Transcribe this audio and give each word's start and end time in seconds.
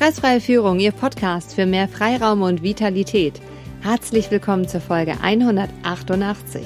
Stressfreie 0.00 0.40
Führung, 0.40 0.80
Ihr 0.80 0.92
Podcast 0.92 1.54
für 1.54 1.66
mehr 1.66 1.86
Freiraum 1.86 2.40
und 2.40 2.62
Vitalität. 2.62 3.34
Herzlich 3.82 4.30
willkommen 4.30 4.66
zur 4.66 4.80
Folge 4.80 5.12
188. 5.20 6.62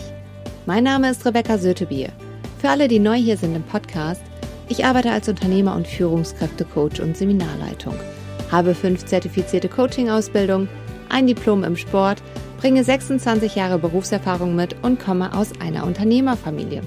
Mein 0.66 0.84
Name 0.84 1.10
ist 1.10 1.26
Rebecca 1.26 1.58
Sötebier. 1.58 2.10
Für 2.60 2.68
alle, 2.68 2.86
die 2.86 3.00
neu 3.00 3.16
hier 3.16 3.36
sind 3.36 3.56
im 3.56 3.64
Podcast, 3.64 4.22
ich 4.68 4.84
arbeite 4.84 5.10
als 5.10 5.28
Unternehmer 5.28 5.74
und 5.74 5.88
Führungskräftecoach 5.88 7.00
und 7.02 7.16
Seminarleitung, 7.16 7.96
habe 8.52 8.72
fünf 8.72 9.04
zertifizierte 9.04 9.68
Coaching-Ausbildungen, 9.68 10.68
ein 11.08 11.26
Diplom 11.26 11.64
im 11.64 11.76
Sport, 11.76 12.22
bringe 12.60 12.84
26 12.84 13.56
Jahre 13.56 13.80
Berufserfahrung 13.80 14.54
mit 14.54 14.76
und 14.84 15.00
komme 15.00 15.36
aus 15.36 15.50
einer 15.60 15.86
Unternehmerfamilie. 15.86 16.82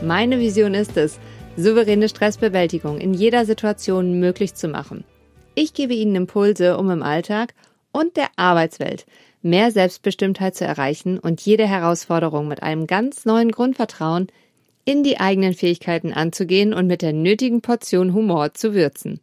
Meine 0.00 0.38
Vision 0.38 0.72
ist 0.72 0.96
es, 0.96 1.18
souveräne 1.58 2.08
Stressbewältigung 2.08 2.96
in 2.96 3.12
jeder 3.12 3.44
Situation 3.44 4.18
möglich 4.18 4.54
zu 4.54 4.68
machen. 4.68 5.04
Ich 5.54 5.74
gebe 5.74 5.92
Ihnen 5.92 6.14
Impulse, 6.14 6.78
um 6.78 6.90
im 6.90 7.02
Alltag 7.02 7.54
und 7.92 8.16
der 8.16 8.28
Arbeitswelt 8.36 9.04
mehr 9.42 9.70
Selbstbestimmtheit 9.70 10.54
zu 10.54 10.64
erreichen 10.64 11.18
und 11.18 11.40
jede 11.42 11.66
Herausforderung 11.66 12.48
mit 12.48 12.62
einem 12.62 12.86
ganz 12.86 13.24
neuen 13.24 13.50
Grundvertrauen 13.50 14.28
in 14.84 15.02
die 15.02 15.20
eigenen 15.20 15.52
Fähigkeiten 15.52 16.12
anzugehen 16.12 16.72
und 16.72 16.86
mit 16.86 17.02
der 17.02 17.12
nötigen 17.12 17.60
Portion 17.60 18.14
Humor 18.14 18.54
zu 18.54 18.72
würzen. 18.72 19.20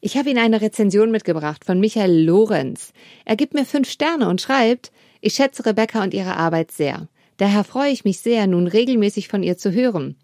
Ich 0.00 0.16
habe 0.16 0.30
Ihnen 0.30 0.38
eine 0.38 0.60
Rezension 0.60 1.10
mitgebracht 1.10 1.64
von 1.64 1.80
Michael 1.80 2.24
Lorenz. 2.24 2.92
Er 3.24 3.36
gibt 3.36 3.54
mir 3.54 3.64
fünf 3.64 3.90
Sterne 3.90 4.28
und 4.28 4.40
schreibt, 4.40 4.92
ich 5.20 5.34
schätze 5.34 5.66
Rebecca 5.66 6.02
und 6.04 6.14
ihre 6.14 6.36
Arbeit 6.36 6.70
sehr. 6.70 7.08
Daher 7.38 7.64
freue 7.64 7.90
ich 7.90 8.04
mich 8.04 8.20
sehr, 8.20 8.46
nun 8.46 8.66
regelmäßig 8.66 9.28
von 9.28 9.42
ihr 9.42 9.58
zu 9.58 9.72
hören. 9.72 10.16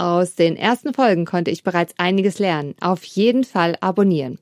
Aus 0.00 0.34
den 0.34 0.56
ersten 0.56 0.94
Folgen 0.94 1.26
konnte 1.26 1.50
ich 1.50 1.62
bereits 1.62 1.92
einiges 1.98 2.38
lernen. 2.38 2.74
Auf 2.80 3.04
jeden 3.04 3.44
Fall 3.44 3.76
abonnieren. 3.82 4.38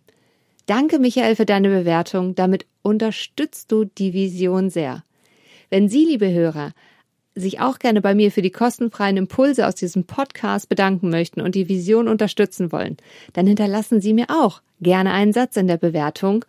Danke, 0.66 1.00
Michael, 1.00 1.34
für 1.34 1.46
deine 1.46 1.68
Bewertung. 1.68 2.36
Damit 2.36 2.64
unterstützt 2.82 3.72
du 3.72 3.84
die 3.84 4.12
Vision 4.12 4.70
sehr. 4.70 5.02
Wenn 5.68 5.88
Sie, 5.88 6.04
liebe 6.04 6.30
Hörer, 6.30 6.74
sich 7.34 7.58
auch 7.58 7.80
gerne 7.80 8.00
bei 8.00 8.14
mir 8.14 8.30
für 8.30 8.40
die 8.40 8.52
kostenfreien 8.52 9.16
Impulse 9.16 9.66
aus 9.66 9.74
diesem 9.74 10.04
Podcast 10.04 10.68
bedanken 10.68 11.10
möchten 11.10 11.40
und 11.40 11.56
die 11.56 11.68
Vision 11.68 12.06
unterstützen 12.06 12.70
wollen, 12.70 12.96
dann 13.32 13.48
hinterlassen 13.48 14.00
Sie 14.00 14.14
mir 14.14 14.26
auch 14.28 14.62
gerne 14.80 15.10
einen 15.10 15.32
Satz 15.32 15.56
in 15.56 15.66
der 15.66 15.78
Bewertung 15.78 16.44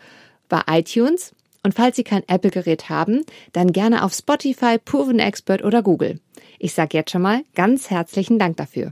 bei 0.49 0.61
iTunes 0.67 1.33
und 1.63 1.73
falls 1.73 1.95
Sie 1.95 2.03
kein 2.03 2.27
Apple-Gerät 2.27 2.89
haben, 2.89 3.23
dann 3.51 3.71
gerne 3.71 4.03
auf 4.03 4.13
Spotify, 4.13 4.77
Proven 4.77 5.19
Expert 5.19 5.63
oder 5.63 5.83
Google. 5.83 6.19
Ich 6.57 6.73
sage 6.73 6.97
jetzt 6.97 7.11
schon 7.11 7.21
mal 7.21 7.43
ganz 7.55 7.89
herzlichen 7.89 8.39
Dank 8.39 8.57
dafür. 8.57 8.91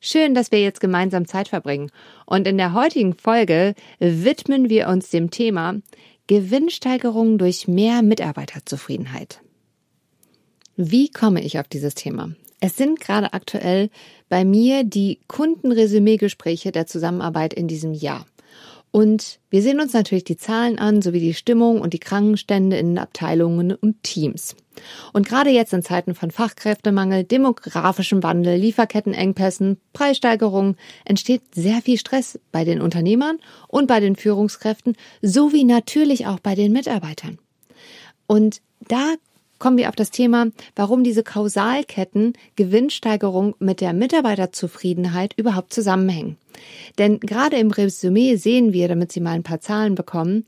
Schön, 0.00 0.34
dass 0.34 0.50
wir 0.50 0.62
jetzt 0.62 0.80
gemeinsam 0.80 1.26
Zeit 1.26 1.48
verbringen. 1.48 1.90
Und 2.24 2.46
in 2.46 2.56
der 2.56 2.72
heutigen 2.72 3.14
Folge 3.14 3.74
widmen 3.98 4.70
wir 4.70 4.88
uns 4.88 5.10
dem 5.10 5.30
Thema 5.30 5.74
Gewinnsteigerung 6.26 7.38
durch 7.38 7.68
mehr 7.68 8.02
Mitarbeiterzufriedenheit. 8.02 9.40
Wie 10.76 11.10
komme 11.10 11.42
ich 11.42 11.58
auf 11.58 11.68
dieses 11.68 11.94
Thema? 11.94 12.30
Es 12.60 12.76
sind 12.76 13.00
gerade 13.00 13.32
aktuell 13.32 13.90
bei 14.28 14.44
mir 14.44 14.84
die 14.84 15.18
Kundenresümee-Gespräche 15.28 16.72
der 16.72 16.86
Zusammenarbeit 16.86 17.52
in 17.52 17.68
diesem 17.68 17.92
Jahr. 17.92 18.26
Und 18.92 19.38
wir 19.50 19.62
sehen 19.62 19.80
uns 19.80 19.92
natürlich 19.92 20.24
die 20.24 20.36
Zahlen 20.36 20.78
an, 20.78 21.00
sowie 21.00 21.20
die 21.20 21.34
Stimmung 21.34 21.80
und 21.80 21.92
die 21.92 22.00
Krankenstände 22.00 22.76
in 22.76 22.98
Abteilungen 22.98 23.72
und 23.72 24.02
Teams. 24.02 24.56
Und 25.12 25.28
gerade 25.28 25.50
jetzt 25.50 25.72
in 25.72 25.82
Zeiten 25.82 26.14
von 26.14 26.30
Fachkräftemangel, 26.30 27.24
demografischem 27.24 28.22
Wandel, 28.22 28.56
Lieferkettenengpässen, 28.56 29.80
Preissteigerungen 29.92 30.76
entsteht 31.04 31.42
sehr 31.54 31.82
viel 31.82 31.98
Stress 31.98 32.40
bei 32.50 32.64
den 32.64 32.80
Unternehmern 32.80 33.38
und 33.68 33.86
bei 33.86 34.00
den 34.00 34.16
Führungskräften, 34.16 34.96
sowie 35.22 35.64
natürlich 35.64 36.26
auch 36.26 36.40
bei 36.40 36.54
den 36.54 36.72
Mitarbeitern. 36.72 37.38
Und 38.26 38.60
da 38.88 39.14
kommen 39.60 39.78
wir 39.78 39.88
auf 39.88 39.94
das 39.94 40.10
Thema, 40.10 40.48
warum 40.74 41.04
diese 41.04 41.22
Kausalketten 41.22 42.32
Gewinnsteigerung 42.56 43.54
mit 43.60 43.80
der 43.80 43.92
Mitarbeiterzufriedenheit 43.92 45.34
überhaupt 45.36 45.72
zusammenhängen. 45.72 46.36
Denn 46.98 47.20
gerade 47.20 47.56
im 47.58 47.70
Resümee 47.70 48.34
sehen 48.34 48.72
wir, 48.72 48.88
damit 48.88 49.12
Sie 49.12 49.20
mal 49.20 49.32
ein 49.32 49.44
paar 49.44 49.60
Zahlen 49.60 49.94
bekommen, 49.94 50.44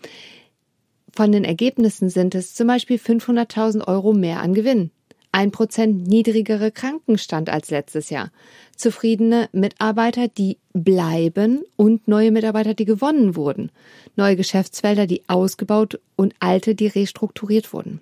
von 1.14 1.30
den 1.30 1.44
Ergebnissen 1.44 2.08
sind 2.08 2.34
es 2.34 2.54
zum 2.54 2.66
Beispiel 2.66 2.96
500.000 2.96 3.86
Euro 3.86 4.14
mehr 4.14 4.40
an 4.40 4.54
Gewinn, 4.54 4.90
ein 5.30 5.50
Prozent 5.50 6.06
niedrigere 6.06 6.70
Krankenstand 6.70 7.50
als 7.50 7.70
letztes 7.70 8.08
Jahr, 8.08 8.32
zufriedene 8.76 9.48
Mitarbeiter, 9.52 10.28
die 10.28 10.56
bleiben 10.72 11.64
und 11.76 12.08
neue 12.08 12.30
Mitarbeiter, 12.30 12.72
die 12.72 12.86
gewonnen 12.86 13.36
wurden, 13.36 13.70
neue 14.16 14.36
Geschäftsfelder, 14.36 15.06
die 15.06 15.22
ausgebaut 15.28 16.00
und 16.16 16.34
alte, 16.40 16.74
die 16.74 16.86
restrukturiert 16.86 17.74
wurden. 17.74 18.00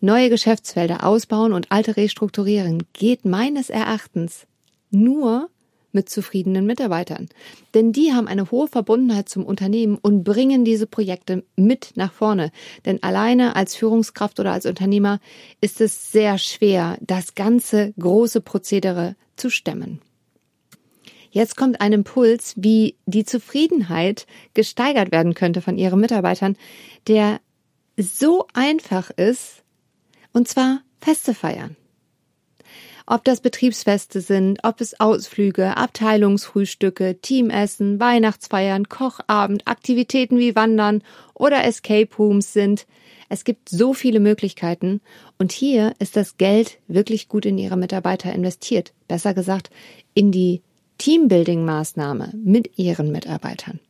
Neue 0.00 0.28
Geschäftsfelder 0.28 1.04
ausbauen 1.04 1.52
und 1.52 1.72
alte 1.72 1.96
restrukturieren 1.96 2.84
geht 2.92 3.24
meines 3.24 3.70
Erachtens 3.70 4.46
nur 4.90 5.48
mit 5.92 6.10
zufriedenen 6.10 6.66
Mitarbeitern. 6.66 7.28
Denn 7.74 7.92
die 7.92 8.12
haben 8.12 8.28
eine 8.28 8.50
hohe 8.50 8.68
Verbundenheit 8.68 9.28
zum 9.28 9.44
Unternehmen 9.44 9.96
und 9.96 10.22
bringen 10.22 10.64
diese 10.64 10.86
Projekte 10.86 11.42
mit 11.56 11.92
nach 11.96 12.12
vorne. 12.12 12.52
Denn 12.84 13.02
alleine 13.02 13.56
als 13.56 13.74
Führungskraft 13.74 14.38
oder 14.38 14.52
als 14.52 14.66
Unternehmer 14.66 15.18
ist 15.60 15.80
es 15.80 16.12
sehr 16.12 16.36
schwer, 16.38 16.98
das 17.00 17.34
ganze 17.34 17.94
große 17.98 18.42
Prozedere 18.42 19.16
zu 19.36 19.50
stemmen. 19.50 20.00
Jetzt 21.30 21.56
kommt 21.56 21.80
ein 21.80 21.92
Impuls, 21.92 22.54
wie 22.56 22.96
die 23.06 23.24
Zufriedenheit 23.24 24.26
gesteigert 24.54 25.12
werden 25.12 25.34
könnte 25.34 25.60
von 25.60 25.76
ihren 25.76 26.00
Mitarbeitern, 26.00 26.56
der 27.08 27.40
so 27.98 28.46
einfach 28.52 29.10
ist, 29.10 29.62
und 30.36 30.46
zwar 30.46 30.82
Feste 31.00 31.32
feiern. 31.32 31.76
Ob 33.06 33.24
das 33.24 33.40
Betriebsfeste 33.40 34.20
sind, 34.20 34.58
ob 34.64 34.82
es 34.82 35.00
Ausflüge, 35.00 35.76
Abteilungsfrühstücke, 35.78 37.20
Teamessen, 37.22 38.00
Weihnachtsfeiern, 38.00 38.88
Kochabend, 38.88 39.66
Aktivitäten 39.66 40.38
wie 40.38 40.54
Wandern 40.54 41.02
oder 41.32 41.64
Escape 41.64 42.14
Rooms 42.18 42.52
sind. 42.52 42.86
Es 43.30 43.44
gibt 43.44 43.70
so 43.70 43.94
viele 43.94 44.20
Möglichkeiten 44.20 45.00
und 45.38 45.52
hier 45.52 45.94
ist 46.00 46.16
das 46.16 46.36
Geld 46.36 46.80
wirklich 46.86 47.28
gut 47.28 47.46
in 47.46 47.56
ihre 47.56 47.78
Mitarbeiter 47.78 48.30
investiert. 48.32 48.92
Besser 49.08 49.32
gesagt, 49.32 49.70
in 50.12 50.32
die 50.32 50.60
Teambuilding-Maßnahme 50.98 52.34
mit 52.34 52.78
ihren 52.78 53.10
Mitarbeitern. 53.10 53.80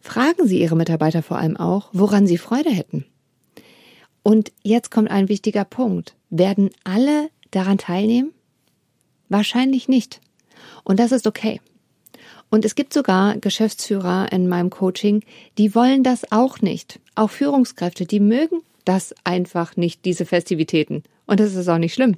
Fragen 0.00 0.46
Sie 0.46 0.60
Ihre 0.60 0.76
Mitarbeiter 0.76 1.22
vor 1.22 1.38
allem 1.38 1.56
auch, 1.56 1.88
woran 1.92 2.26
Sie 2.26 2.36
Freude 2.36 2.70
hätten. 2.70 3.06
Und 4.22 4.52
jetzt 4.62 4.90
kommt 4.90 5.10
ein 5.10 5.28
wichtiger 5.28 5.64
Punkt. 5.64 6.14
Werden 6.30 6.70
alle 6.84 7.30
daran 7.50 7.78
teilnehmen? 7.78 8.32
Wahrscheinlich 9.28 9.88
nicht. 9.88 10.20
Und 10.84 11.00
das 11.00 11.12
ist 11.12 11.26
okay. 11.26 11.60
Und 12.50 12.64
es 12.64 12.74
gibt 12.74 12.92
sogar 12.92 13.38
Geschäftsführer 13.38 14.30
in 14.30 14.46
meinem 14.46 14.68
Coaching, 14.68 15.24
die 15.56 15.74
wollen 15.74 16.02
das 16.02 16.30
auch 16.30 16.60
nicht. 16.60 17.00
Auch 17.14 17.30
Führungskräfte, 17.30 18.04
die 18.04 18.20
mögen 18.20 18.60
das 18.84 19.14
einfach 19.24 19.76
nicht, 19.76 20.04
diese 20.04 20.26
Festivitäten. 20.26 21.02
Und 21.26 21.40
das 21.40 21.54
ist 21.54 21.68
auch 21.68 21.78
nicht 21.78 21.94
schlimm. 21.94 22.16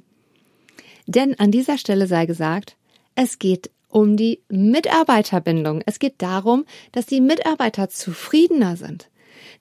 Denn 1.07 1.39
an 1.39 1.51
dieser 1.51 1.77
Stelle 1.77 2.07
sei 2.07 2.25
gesagt, 2.25 2.75
es 3.15 3.39
geht 3.39 3.69
um 3.87 4.17
die 4.17 4.41
Mitarbeiterbindung. 4.49 5.81
Es 5.85 5.99
geht 5.99 6.15
darum, 6.17 6.65
dass 6.91 7.05
die 7.05 7.21
Mitarbeiter 7.21 7.87
zufriedener 7.89 8.75
sind. 8.75 9.09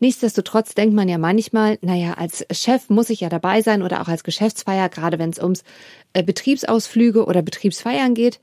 Nichtsdestotrotz 0.01 0.75
denkt 0.75 0.95
man 0.95 1.09
ja 1.09 1.19
manchmal, 1.19 1.79
naja, 1.83 2.15
als 2.15 2.47
Chef 2.51 2.91
muss 2.91 3.11
ich 3.11 3.21
ja 3.21 3.29
dabei 3.29 3.63
sein 3.63 3.83
oder 3.83 4.01
auch 4.01 4.09
als 4.09 4.25
Geschäftsfeier, 4.25 4.89
gerade 4.89 5.19
wenn 5.19 5.31
es 5.31 5.39
ums 5.39 5.65
äh, 6.13 6.23
Betriebsausflüge 6.23 7.25
oder 7.25 7.43
Betriebsfeiern 7.43 8.15
geht. 8.15 8.41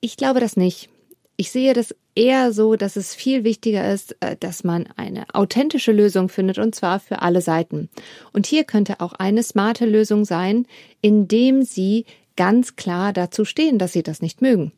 Ich 0.00 0.16
glaube 0.16 0.40
das 0.40 0.56
nicht. 0.56 0.88
Ich 1.36 1.50
sehe 1.50 1.72
das 1.72 1.94
eher 2.14 2.52
so, 2.52 2.76
dass 2.76 2.96
es 2.96 3.14
viel 3.14 3.42
wichtiger 3.42 3.92
ist, 3.92 4.16
äh, 4.20 4.36
dass 4.38 4.64
man 4.64 4.86
eine 4.96 5.26
authentische 5.32 5.92
Lösung 5.92 6.28
findet 6.28 6.58
und 6.58 6.74
zwar 6.74 7.00
für 7.00 7.22
alle 7.22 7.40
Seiten. 7.40 7.88
Und 8.32 8.46
hier 8.46 8.64
könnte 8.64 9.00
auch 9.00 9.14
eine 9.14 9.42
smarte 9.42 9.86
Lösung 9.86 10.24
sein, 10.24 10.66
indem 11.00 11.62
Sie 11.62 12.04
ganz 12.36 12.76
klar 12.76 13.12
dazu 13.12 13.44
stehen, 13.44 13.78
dass 13.78 13.92
Sie 13.92 14.02
das 14.02 14.22
nicht 14.22 14.42
mögen. 14.42 14.72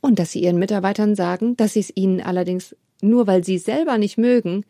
Und 0.00 0.18
dass 0.18 0.32
Sie 0.32 0.42
Ihren 0.42 0.58
Mitarbeitern 0.58 1.14
sagen, 1.14 1.56
dass 1.56 1.74
Sie 1.74 1.80
es 1.80 1.92
ihnen 1.94 2.20
allerdings 2.20 2.74
nur 3.00 3.26
weil 3.26 3.44
Sie 3.44 3.58
selber 3.58 3.98
nicht 3.98 4.18
mögen, 4.18 4.64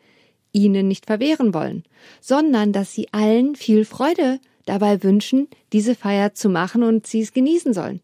ihnen 0.51 0.87
nicht 0.87 1.05
verwehren 1.05 1.53
wollen, 1.53 1.83
sondern 2.21 2.71
dass 2.71 2.93
sie 2.93 3.07
allen 3.11 3.55
viel 3.55 3.85
Freude 3.85 4.39
dabei 4.65 5.03
wünschen, 5.03 5.47
diese 5.73 5.95
Feier 5.95 6.33
zu 6.33 6.49
machen 6.49 6.83
und 6.83 7.07
sie 7.07 7.21
es 7.21 7.33
genießen 7.33 7.73
sollen. 7.73 8.01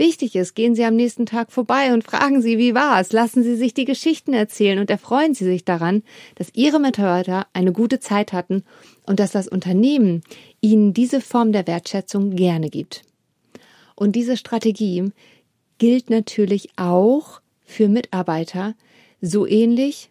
Wichtig 0.00 0.34
ist, 0.34 0.54
gehen 0.54 0.74
Sie 0.74 0.86
am 0.86 0.96
nächsten 0.96 1.26
Tag 1.26 1.52
vorbei 1.52 1.92
und 1.92 2.04
fragen 2.04 2.40
Sie, 2.40 2.56
wie 2.56 2.74
war 2.74 3.02
es? 3.02 3.12
Lassen 3.12 3.42
Sie 3.42 3.54
sich 3.54 3.74
die 3.74 3.84
Geschichten 3.84 4.32
erzählen 4.32 4.78
und 4.78 4.88
erfreuen 4.88 5.34
Sie 5.34 5.44
sich 5.44 5.66
daran, 5.66 6.02
dass 6.36 6.54
Ihre 6.54 6.80
Mitarbeiter 6.80 7.46
eine 7.52 7.72
gute 7.72 8.00
Zeit 8.00 8.32
hatten 8.32 8.64
und 9.04 9.20
dass 9.20 9.32
das 9.32 9.46
Unternehmen 9.46 10.22
Ihnen 10.62 10.94
diese 10.94 11.20
Form 11.20 11.52
der 11.52 11.66
Wertschätzung 11.66 12.30
gerne 12.34 12.70
gibt. 12.70 13.02
Und 13.94 14.16
diese 14.16 14.38
Strategie 14.38 15.12
gilt 15.76 16.08
natürlich 16.08 16.70
auch 16.76 17.42
für 17.62 17.88
Mitarbeiter, 17.88 18.74
So 19.20 19.46
ähnlich, 19.46 20.08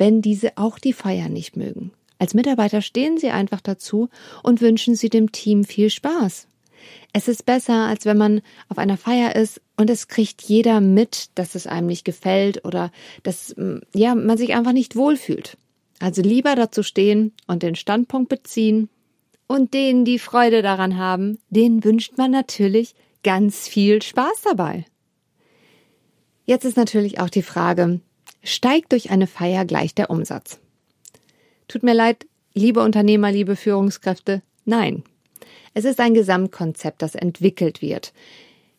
wenn 0.00 0.22
diese 0.22 0.56
auch 0.56 0.78
die 0.78 0.94
Feier 0.94 1.28
nicht 1.28 1.56
mögen. 1.56 1.92
Als 2.18 2.34
Mitarbeiter 2.34 2.82
stehen 2.82 3.18
sie 3.18 3.30
einfach 3.30 3.60
dazu 3.60 4.08
und 4.42 4.60
wünschen 4.60 4.96
sie 4.96 5.10
dem 5.10 5.30
Team 5.30 5.62
viel 5.64 5.90
Spaß. 5.90 6.48
Es 7.12 7.28
ist 7.28 7.44
besser, 7.46 7.86
als 7.86 8.06
wenn 8.06 8.16
man 8.16 8.40
auf 8.68 8.78
einer 8.78 8.96
Feier 8.96 9.36
ist 9.36 9.60
und 9.76 9.90
es 9.90 10.08
kriegt 10.08 10.42
jeder 10.42 10.80
mit, 10.80 11.30
dass 11.34 11.54
es 11.54 11.66
einem 11.66 11.86
nicht 11.86 12.04
gefällt 12.04 12.64
oder 12.64 12.90
dass 13.22 13.54
mm, 13.56 13.78
ja, 13.94 14.14
man 14.14 14.38
sich 14.38 14.54
einfach 14.54 14.72
nicht 14.72 14.96
wohlfühlt. 14.96 15.56
Also 15.98 16.22
lieber 16.22 16.54
dazu 16.54 16.82
stehen 16.82 17.32
und 17.46 17.62
den 17.62 17.74
Standpunkt 17.74 18.30
beziehen 18.30 18.88
und 19.46 19.74
denen, 19.74 20.04
die 20.04 20.18
Freude 20.18 20.62
daran 20.62 20.96
haben, 20.96 21.38
denen 21.50 21.84
wünscht 21.84 22.16
man 22.16 22.30
natürlich 22.30 22.94
ganz 23.22 23.68
viel 23.68 24.00
Spaß 24.00 24.42
dabei. 24.44 24.86
Jetzt 26.46 26.64
ist 26.64 26.76
natürlich 26.76 27.20
auch 27.20 27.28
die 27.28 27.42
Frage, 27.42 28.00
steigt 28.42 28.92
durch 28.92 29.10
eine 29.10 29.26
Feier 29.26 29.64
gleich 29.64 29.94
der 29.94 30.10
Umsatz? 30.10 30.58
Tut 31.68 31.82
mir 31.82 31.94
leid, 31.94 32.26
liebe 32.54 32.80
Unternehmer, 32.82 33.30
liebe 33.30 33.56
Führungskräfte, 33.56 34.42
nein. 34.64 35.04
Es 35.74 35.84
ist 35.84 36.00
ein 36.00 36.14
Gesamtkonzept, 36.14 37.00
das 37.02 37.14
entwickelt 37.14 37.80
wird. 37.80 38.12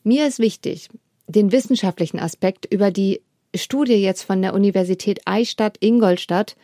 Mir 0.03 0.27
ist 0.27 0.39
wichtig, 0.39 0.89
den 1.27 1.51
wissenschaftlichen 1.51 2.19
Aspekt 2.19 2.65
über 2.65 2.91
die 2.91 3.21
Studie 3.55 3.95
jetzt 3.95 4.23
von 4.23 4.41
der 4.41 4.53
Universität 4.53 5.21
Eichstatt 5.25 5.77
Ingolstadt 5.79 6.55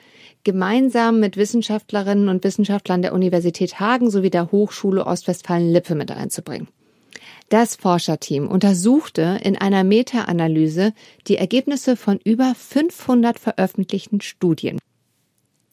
gemeinsam 0.43 1.19
mit 1.19 1.35
Wissenschaftlerinnen 1.35 2.29
und 2.29 2.43
Wissenschaftlern 2.43 3.01
der 3.01 3.13
Universität 3.13 3.79
Hagen 3.79 4.09
sowie 4.09 4.29
der 4.29 4.51
Hochschule 4.51 5.05
Ostwestfalen-Lippe 5.05 5.95
mit 5.95 6.11
einzubringen. 6.11 6.69
Das 7.49 7.77
Forscherteam 7.77 8.47
untersuchte 8.47 9.39
in 9.41 9.57
einer 9.57 9.85
Meta-Analyse 9.85 10.93
die 11.27 11.37
Ergebnisse 11.37 11.95
von 11.95 12.19
über 12.25 12.53
500 12.53 13.39
veröffentlichten 13.39 14.19
Studien, 14.19 14.79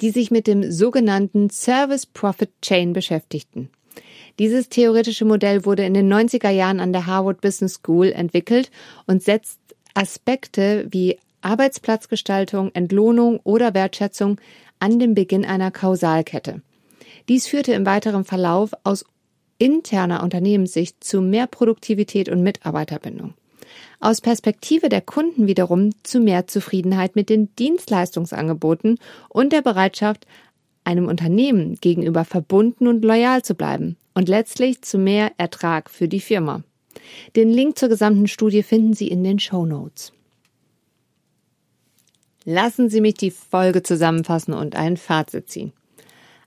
die 0.00 0.10
sich 0.10 0.30
mit 0.30 0.46
dem 0.46 0.70
sogenannten 0.70 1.50
Service 1.50 2.06
Profit 2.06 2.50
Chain 2.62 2.92
beschäftigten. 2.92 3.70
Dieses 4.38 4.68
theoretische 4.68 5.24
Modell 5.24 5.64
wurde 5.64 5.84
in 5.84 5.94
den 5.94 6.12
90er 6.12 6.50
Jahren 6.50 6.78
an 6.78 6.92
der 6.92 7.06
Harvard 7.06 7.40
Business 7.40 7.74
School 7.74 8.12
entwickelt 8.12 8.70
und 9.06 9.22
setzt 9.22 9.58
Aspekte 9.94 10.86
wie 10.90 11.18
Arbeitsplatzgestaltung, 11.40 12.70
Entlohnung 12.74 13.40
oder 13.42 13.74
Wertschätzung 13.74 14.40
an 14.78 15.00
den 15.00 15.14
Beginn 15.14 15.44
einer 15.44 15.72
Kausalkette. 15.72 16.62
Dies 17.28 17.46
führte 17.46 17.72
im 17.72 17.86
weiteren 17.86 18.24
Verlauf 18.24 18.72
aus 18.84 19.04
interner 19.64 20.22
Unternehmenssicht 20.22 21.02
zu 21.02 21.22
mehr 21.22 21.46
Produktivität 21.46 22.28
und 22.28 22.42
Mitarbeiterbindung. 22.42 23.32
Aus 23.98 24.20
Perspektive 24.20 24.90
der 24.90 25.00
Kunden 25.00 25.46
wiederum 25.46 25.90
zu 26.02 26.20
mehr 26.20 26.46
Zufriedenheit 26.46 27.16
mit 27.16 27.30
den 27.30 27.48
Dienstleistungsangeboten 27.56 28.98
und 29.30 29.54
der 29.54 29.62
Bereitschaft, 29.62 30.26
einem 30.84 31.08
Unternehmen 31.08 31.78
gegenüber 31.80 32.26
verbunden 32.26 32.88
und 32.88 33.06
loyal 33.06 33.40
zu 33.40 33.54
bleiben 33.54 33.96
und 34.12 34.28
letztlich 34.28 34.82
zu 34.82 34.98
mehr 34.98 35.32
Ertrag 35.38 35.88
für 35.88 36.08
die 36.08 36.20
Firma. 36.20 36.62
Den 37.34 37.50
Link 37.50 37.78
zur 37.78 37.88
gesamten 37.88 38.28
Studie 38.28 38.62
finden 38.62 38.92
Sie 38.92 39.08
in 39.08 39.24
den 39.24 39.38
Show 39.38 39.64
Notes. 39.64 40.12
Lassen 42.44 42.90
Sie 42.90 43.00
mich 43.00 43.14
die 43.14 43.30
Folge 43.30 43.82
zusammenfassen 43.82 44.52
und 44.52 44.76
ein 44.76 44.98
Fazit 44.98 45.48
ziehen. 45.48 45.72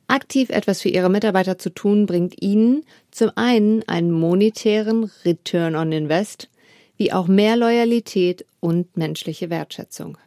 Aktiv 0.07 0.50
etwas 0.50 0.81
für 0.81 0.89
Ihre 0.89 1.09
Mitarbeiter 1.09 1.57
zu 1.57 1.69
tun, 1.69 2.06
bringt 2.06 2.42
Ihnen 2.42 2.83
zum 3.12 3.31
einen 3.36 3.88
einen 3.88 4.12
monetären 4.12 5.12
Return 5.25 5.75
on 5.75 5.92
Invest, 5.92 6.50
wie 6.95 7.12
auch 7.12 7.27
mehr 7.27 7.57
Loyalität 7.57 8.45
und 8.62 8.95
menschliche 8.95 9.50
Wertschätzung. 9.50 10.18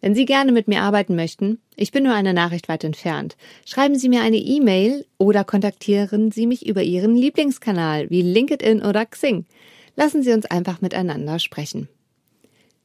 Wenn 0.00 0.14
Sie 0.14 0.26
gerne 0.26 0.52
mit 0.52 0.68
mir 0.68 0.82
arbeiten 0.82 1.16
möchten, 1.16 1.58
ich 1.76 1.90
bin 1.90 2.04
nur 2.04 2.14
eine 2.14 2.34
Nachricht 2.34 2.68
weit 2.68 2.84
entfernt, 2.84 3.36
schreiben 3.64 3.98
Sie 3.98 4.08
mir 4.08 4.22
eine 4.22 4.36
E-Mail 4.36 5.06
oder 5.18 5.44
kontaktieren 5.44 6.30
Sie 6.30 6.46
mich 6.46 6.66
über 6.66 6.82
Ihren 6.82 7.16
Lieblingskanal 7.16 8.10
wie 8.10 8.22
LinkedIn 8.22 8.82
oder 8.82 9.06
Xing. 9.06 9.46
Lassen 9.96 10.22
Sie 10.22 10.32
uns 10.32 10.46
einfach 10.46 10.80
miteinander 10.80 11.38
sprechen. 11.38 11.88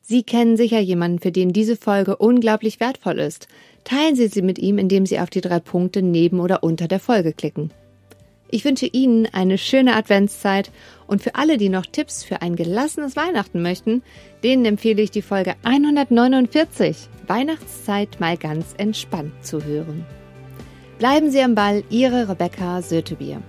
Sie 0.01 0.23
kennen 0.23 0.57
sicher 0.57 0.79
jemanden, 0.79 1.19
für 1.19 1.31
den 1.31 1.53
diese 1.53 1.75
Folge 1.75 2.15
unglaublich 2.15 2.79
wertvoll 2.79 3.19
ist. 3.19 3.47
Teilen 3.83 4.15
Sie 4.15 4.27
sie 4.27 4.41
mit 4.41 4.59
ihm, 4.59 4.77
indem 4.77 5.05
Sie 5.05 5.19
auf 5.19 5.29
die 5.29 5.41
drei 5.41 5.59
Punkte 5.59 6.01
neben 6.01 6.39
oder 6.39 6.63
unter 6.63 6.87
der 6.87 6.99
Folge 6.99 7.33
klicken. 7.33 7.71
Ich 8.51 8.65
wünsche 8.65 8.87
Ihnen 8.87 9.27
eine 9.31 9.57
schöne 9.57 9.95
Adventszeit 9.95 10.71
und 11.05 11.21
für 11.21 11.35
alle, 11.35 11.57
die 11.57 11.69
noch 11.69 11.85
Tipps 11.85 12.23
für 12.23 12.41
ein 12.41 12.55
gelassenes 12.55 13.15
Weihnachten 13.15 13.61
möchten, 13.61 14.01
denen 14.43 14.65
empfehle 14.65 15.01
ich 15.01 15.11
die 15.11 15.21
Folge 15.21 15.55
149 15.63 17.09
Weihnachtszeit 17.27 18.19
mal 18.19 18.37
ganz 18.37 18.73
entspannt 18.77 19.33
zu 19.45 19.63
hören. 19.63 20.05
Bleiben 20.97 21.29
Sie 21.29 21.41
am 21.41 21.55
Ball, 21.55 21.83
Ihre 21.89 22.27
Rebecca 22.27 22.81
Sötebier. 22.81 23.41